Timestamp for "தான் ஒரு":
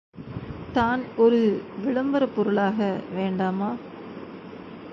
0.73-1.39